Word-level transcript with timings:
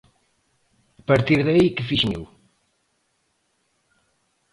A 1.01 1.03
partir 1.09 1.37
de 1.45 1.51
aí, 1.55 1.67
que 1.75 1.87
fixen 1.89 2.11
eu? 2.17 2.23